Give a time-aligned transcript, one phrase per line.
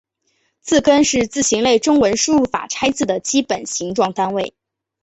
[0.61, 4.55] 字根是字形类中文输入法拆字的基本形状单位。